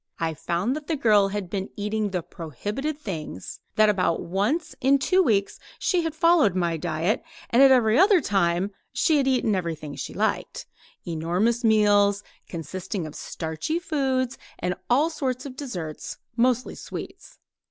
I 0.17 0.33
found 0.33 0.75
that 0.75 0.87
the 0.87 0.95
girl 0.95 1.27
had 1.27 1.47
been 1.47 1.69
eating 1.75 2.09
the 2.09 2.23
prohibited 2.23 2.97
things; 2.97 3.59
that 3.75 3.87
about 3.87 4.23
once 4.23 4.73
in 4.81 4.97
two 4.97 5.21
weeks 5.21 5.59
she 5.77 6.01
had 6.01 6.15
followed 6.15 6.55
my 6.55 6.75
diet, 6.75 7.21
and 7.51 7.61
at 7.61 7.69
every 7.69 7.99
other 7.99 8.19
time 8.19 8.71
she 8.91 9.17
had 9.17 9.27
eaten 9.27 9.53
everything 9.53 9.93
she 9.95 10.15
liked 10.15 10.65
enormous 11.05 11.63
meals, 11.63 12.23
consisting 12.49 13.05
of 13.05 13.13
starchy 13.13 13.77
foods 13.77 14.39
and 14.57 14.73
all 14.89 15.11
sorts 15.11 15.45
of 15.45 15.55
desserts 15.55 16.17
mostly 16.35 16.73
sweets. 16.73 17.37